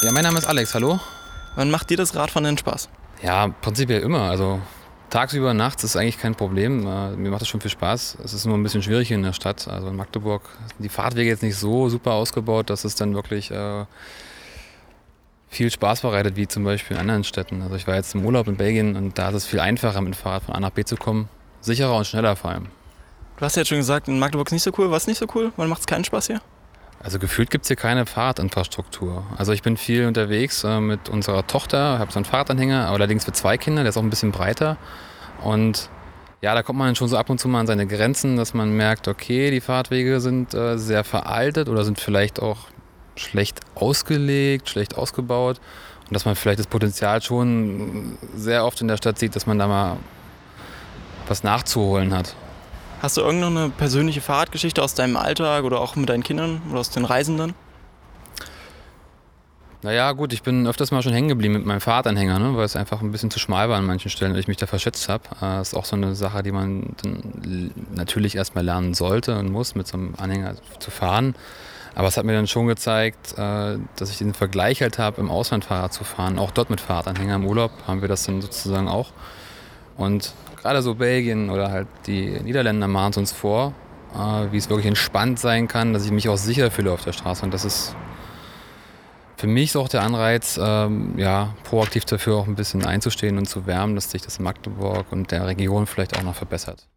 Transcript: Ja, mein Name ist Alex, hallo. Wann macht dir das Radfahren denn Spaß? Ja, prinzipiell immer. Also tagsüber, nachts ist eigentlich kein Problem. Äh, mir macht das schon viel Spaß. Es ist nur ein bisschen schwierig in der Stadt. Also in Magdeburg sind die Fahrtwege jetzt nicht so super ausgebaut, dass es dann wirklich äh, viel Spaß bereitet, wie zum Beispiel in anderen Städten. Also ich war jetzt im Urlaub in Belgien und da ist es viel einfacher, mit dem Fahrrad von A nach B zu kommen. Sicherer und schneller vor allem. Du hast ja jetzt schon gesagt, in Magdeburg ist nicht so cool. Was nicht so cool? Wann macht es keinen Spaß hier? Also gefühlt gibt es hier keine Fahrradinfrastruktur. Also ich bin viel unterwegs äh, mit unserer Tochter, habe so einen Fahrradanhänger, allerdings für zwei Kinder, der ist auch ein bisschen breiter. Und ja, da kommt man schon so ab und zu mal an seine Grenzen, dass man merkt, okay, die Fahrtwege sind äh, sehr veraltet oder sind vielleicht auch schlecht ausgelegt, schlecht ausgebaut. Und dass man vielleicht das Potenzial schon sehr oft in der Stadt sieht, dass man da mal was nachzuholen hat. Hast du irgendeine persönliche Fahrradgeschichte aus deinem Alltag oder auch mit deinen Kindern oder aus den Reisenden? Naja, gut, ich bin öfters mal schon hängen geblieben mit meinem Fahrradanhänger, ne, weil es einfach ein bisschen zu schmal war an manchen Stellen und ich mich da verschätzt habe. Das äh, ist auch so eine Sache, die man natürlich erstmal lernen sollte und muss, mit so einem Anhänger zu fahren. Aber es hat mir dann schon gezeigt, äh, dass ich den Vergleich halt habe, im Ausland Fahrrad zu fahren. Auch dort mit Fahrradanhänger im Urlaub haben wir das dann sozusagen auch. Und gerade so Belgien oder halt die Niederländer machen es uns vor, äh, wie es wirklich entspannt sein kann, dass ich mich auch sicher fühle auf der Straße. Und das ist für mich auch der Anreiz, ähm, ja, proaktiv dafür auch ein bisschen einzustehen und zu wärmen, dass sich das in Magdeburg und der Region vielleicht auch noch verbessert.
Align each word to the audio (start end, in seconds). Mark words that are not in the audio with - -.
Ja, 0.00 0.12
mein 0.12 0.22
Name 0.22 0.38
ist 0.38 0.46
Alex, 0.46 0.74
hallo. 0.74 1.00
Wann 1.56 1.72
macht 1.72 1.90
dir 1.90 1.96
das 1.96 2.14
Radfahren 2.14 2.44
denn 2.44 2.56
Spaß? 2.56 2.88
Ja, 3.20 3.48
prinzipiell 3.48 4.00
immer. 4.00 4.30
Also 4.30 4.60
tagsüber, 5.10 5.54
nachts 5.54 5.82
ist 5.82 5.96
eigentlich 5.96 6.18
kein 6.18 6.36
Problem. 6.36 6.86
Äh, 6.86 7.16
mir 7.16 7.30
macht 7.30 7.40
das 7.40 7.48
schon 7.48 7.60
viel 7.60 7.72
Spaß. 7.72 8.18
Es 8.22 8.32
ist 8.32 8.46
nur 8.46 8.56
ein 8.56 8.62
bisschen 8.62 8.80
schwierig 8.80 9.10
in 9.10 9.24
der 9.24 9.32
Stadt. 9.32 9.66
Also 9.66 9.88
in 9.88 9.96
Magdeburg 9.96 10.42
sind 10.68 10.84
die 10.84 10.88
Fahrtwege 10.88 11.28
jetzt 11.28 11.42
nicht 11.42 11.56
so 11.56 11.88
super 11.88 12.12
ausgebaut, 12.12 12.70
dass 12.70 12.84
es 12.84 12.94
dann 12.94 13.12
wirklich 13.16 13.50
äh, 13.50 13.86
viel 15.48 15.68
Spaß 15.68 16.02
bereitet, 16.02 16.36
wie 16.36 16.46
zum 16.46 16.62
Beispiel 16.62 16.96
in 16.96 17.00
anderen 17.00 17.24
Städten. 17.24 17.60
Also 17.62 17.74
ich 17.74 17.88
war 17.88 17.96
jetzt 17.96 18.14
im 18.14 18.24
Urlaub 18.24 18.46
in 18.46 18.56
Belgien 18.56 18.94
und 18.94 19.18
da 19.18 19.30
ist 19.30 19.34
es 19.34 19.46
viel 19.46 19.58
einfacher, 19.58 20.00
mit 20.00 20.14
dem 20.14 20.16
Fahrrad 20.16 20.44
von 20.44 20.54
A 20.54 20.60
nach 20.60 20.70
B 20.70 20.84
zu 20.84 20.94
kommen. 20.94 21.28
Sicherer 21.60 21.96
und 21.96 22.06
schneller 22.06 22.36
vor 22.36 22.52
allem. 22.52 22.66
Du 23.36 23.44
hast 23.44 23.56
ja 23.56 23.62
jetzt 23.62 23.68
schon 23.68 23.78
gesagt, 23.78 24.06
in 24.06 24.20
Magdeburg 24.20 24.46
ist 24.46 24.52
nicht 24.52 24.62
so 24.62 24.70
cool. 24.78 24.92
Was 24.92 25.08
nicht 25.08 25.18
so 25.18 25.26
cool? 25.34 25.50
Wann 25.56 25.68
macht 25.68 25.80
es 25.80 25.86
keinen 25.86 26.04
Spaß 26.04 26.28
hier? 26.28 26.40
Also 27.00 27.18
gefühlt 27.18 27.50
gibt 27.50 27.64
es 27.64 27.68
hier 27.68 27.76
keine 27.76 28.06
Fahrradinfrastruktur. 28.06 29.24
Also 29.36 29.52
ich 29.52 29.62
bin 29.62 29.76
viel 29.76 30.06
unterwegs 30.06 30.64
äh, 30.64 30.80
mit 30.80 31.08
unserer 31.08 31.46
Tochter, 31.46 31.98
habe 31.98 32.10
so 32.10 32.18
einen 32.18 32.24
Fahrradanhänger, 32.24 32.88
allerdings 32.88 33.24
für 33.24 33.32
zwei 33.32 33.56
Kinder, 33.56 33.82
der 33.82 33.90
ist 33.90 33.96
auch 33.96 34.02
ein 34.02 34.10
bisschen 34.10 34.32
breiter. 34.32 34.76
Und 35.42 35.90
ja, 36.40 36.54
da 36.54 36.62
kommt 36.62 36.78
man 36.78 36.94
schon 36.96 37.08
so 37.08 37.16
ab 37.16 37.30
und 37.30 37.38
zu 37.38 37.48
mal 37.48 37.60
an 37.60 37.66
seine 37.66 37.86
Grenzen, 37.86 38.36
dass 38.36 38.52
man 38.52 38.76
merkt, 38.76 39.06
okay, 39.06 39.50
die 39.50 39.60
Fahrtwege 39.60 40.20
sind 40.20 40.54
äh, 40.54 40.76
sehr 40.76 41.04
veraltet 41.04 41.68
oder 41.68 41.84
sind 41.84 42.00
vielleicht 42.00 42.40
auch 42.40 42.58
schlecht 43.16 43.60
ausgelegt, 43.74 44.68
schlecht 44.68 44.96
ausgebaut. 44.96 45.60
Und 46.06 46.14
dass 46.14 46.24
man 46.24 46.36
vielleicht 46.36 46.58
das 46.58 46.66
Potenzial 46.66 47.22
schon 47.22 48.18
sehr 48.34 48.64
oft 48.64 48.80
in 48.80 48.88
der 48.88 48.96
Stadt 48.96 49.18
sieht, 49.18 49.36
dass 49.36 49.46
man 49.46 49.58
da 49.58 49.68
mal 49.68 49.96
was 51.28 51.42
nachzuholen 51.42 52.14
hat. 52.14 52.34
Hast 53.00 53.16
du 53.16 53.20
irgendeine 53.20 53.70
persönliche 53.70 54.20
Fahrradgeschichte 54.20 54.82
aus 54.82 54.94
deinem 54.94 55.16
Alltag 55.16 55.62
oder 55.62 55.80
auch 55.80 55.94
mit 55.94 56.08
deinen 56.08 56.24
Kindern 56.24 56.60
oder 56.68 56.80
aus 56.80 56.90
den 56.90 57.04
Reisenden? 57.04 57.54
Naja, 59.82 60.10
gut, 60.10 60.32
ich 60.32 60.42
bin 60.42 60.66
öfters 60.66 60.90
mal 60.90 61.02
schon 61.02 61.12
hängen 61.12 61.28
geblieben 61.28 61.54
mit 61.54 61.64
meinem 61.64 61.80
Fahrradanhänger, 61.80 62.40
ne, 62.40 62.56
weil 62.56 62.64
es 62.64 62.74
einfach 62.74 63.00
ein 63.00 63.12
bisschen 63.12 63.30
zu 63.30 63.38
schmal 63.38 63.68
war 63.68 63.78
an 63.78 63.86
manchen 63.86 64.10
Stellen 64.10 64.32
und 64.32 64.38
ich 64.38 64.48
mich 64.48 64.56
da 64.56 64.66
verschätzt 64.66 65.08
habe. 65.08 65.22
Das 65.38 65.42
äh, 65.42 65.60
ist 65.62 65.74
auch 65.74 65.84
so 65.84 65.94
eine 65.94 66.16
Sache, 66.16 66.42
die 66.42 66.50
man 66.50 66.96
natürlich 67.94 68.34
erstmal 68.34 68.64
lernen 68.64 68.94
sollte 68.94 69.38
und 69.38 69.52
muss, 69.52 69.76
mit 69.76 69.86
so 69.86 69.96
einem 69.96 70.14
Anhänger 70.18 70.56
zu 70.80 70.90
fahren. 70.90 71.36
Aber 71.94 72.08
es 72.08 72.16
hat 72.16 72.24
mir 72.24 72.32
dann 72.32 72.48
schon 72.48 72.66
gezeigt, 72.66 73.38
äh, 73.38 73.78
dass 73.94 74.10
ich 74.10 74.18
den 74.18 74.34
Vergleich 74.34 74.82
halt 74.82 74.98
habe, 74.98 75.20
im 75.20 75.30
Ausland 75.30 75.64
Fahrrad 75.64 75.92
zu 75.92 76.02
fahren. 76.02 76.40
Auch 76.40 76.50
dort 76.50 76.70
mit 76.70 76.80
Fahrradanhänger 76.80 77.36
im 77.36 77.46
Urlaub 77.46 77.70
haben 77.86 78.00
wir 78.00 78.08
das 78.08 78.24
dann 78.24 78.42
sozusagen 78.42 78.88
auch. 78.88 79.12
Und 79.96 80.32
gerade 80.60 80.82
so 80.82 80.94
Belgien 80.94 81.50
oder 81.50 81.70
halt 81.70 81.88
die 82.06 82.40
Niederländer 82.40 82.88
machen 82.88 83.10
es 83.10 83.16
uns 83.16 83.32
vor, 83.32 83.72
äh, 84.14 84.52
wie 84.52 84.56
es 84.56 84.68
wirklich 84.68 84.86
entspannt 84.86 85.38
sein 85.38 85.68
kann, 85.68 85.92
dass 85.92 86.04
ich 86.04 86.10
mich 86.10 86.28
auch 86.28 86.36
sicher 86.36 86.70
fühle 86.70 86.92
auf 86.92 87.04
der 87.04 87.12
Straße. 87.12 87.44
Und 87.44 87.54
das 87.54 87.64
ist 87.64 87.94
für 89.36 89.46
mich 89.46 89.76
auch 89.76 89.88
der 89.88 90.02
Anreiz, 90.02 90.58
ähm, 90.60 91.14
ja, 91.16 91.54
proaktiv 91.64 92.04
dafür 92.04 92.36
auch 92.36 92.46
ein 92.46 92.56
bisschen 92.56 92.84
einzustehen 92.84 93.38
und 93.38 93.46
zu 93.46 93.66
wärmen, 93.66 93.94
dass 93.94 94.10
sich 94.10 94.22
das 94.22 94.38
in 94.38 94.44
Magdeburg 94.44 95.06
und 95.10 95.30
der 95.30 95.46
Region 95.46 95.86
vielleicht 95.86 96.18
auch 96.18 96.22
noch 96.22 96.34
verbessert. 96.34 96.88